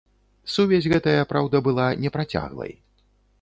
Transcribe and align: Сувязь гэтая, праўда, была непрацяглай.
Сувязь 0.53 0.87
гэтая, 0.93 1.21
праўда, 1.33 1.61
была 1.67 1.87
непрацяглай. 2.07 2.73